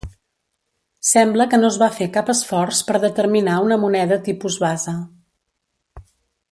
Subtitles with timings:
[1.09, 4.99] Sembla que no es va fer cap esforç per determinar una moneda tipus base.